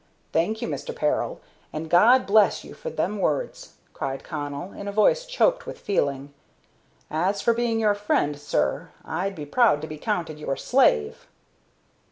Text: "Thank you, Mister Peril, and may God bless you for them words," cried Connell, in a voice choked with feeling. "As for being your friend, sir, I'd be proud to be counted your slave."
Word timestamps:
"Thank 0.33 0.63
you, 0.63 0.67
Mister 0.67 0.93
Peril, 0.93 1.41
and 1.71 1.83
may 1.83 1.89
God 1.89 2.25
bless 2.25 2.63
you 2.63 2.73
for 2.73 2.89
them 2.89 3.19
words," 3.19 3.73
cried 3.93 4.23
Connell, 4.23 4.73
in 4.73 4.87
a 4.87 4.91
voice 4.91 5.27
choked 5.27 5.67
with 5.67 5.77
feeling. 5.79 6.33
"As 7.11 7.39
for 7.39 7.53
being 7.53 7.79
your 7.79 7.93
friend, 7.93 8.39
sir, 8.39 8.89
I'd 9.05 9.35
be 9.35 9.45
proud 9.45 9.79
to 9.81 9.87
be 9.87 9.99
counted 9.99 10.39
your 10.39 10.57
slave." 10.57 11.27